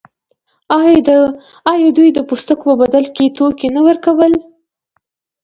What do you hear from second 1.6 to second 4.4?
آیا دوی د پوستکو په بدل کې توکي نه ورکول؟